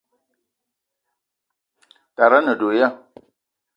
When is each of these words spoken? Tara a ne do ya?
Tara 2.15 2.37
a 2.41 2.43
ne 2.45 2.53
do 2.59 2.69
ya? 2.79 2.87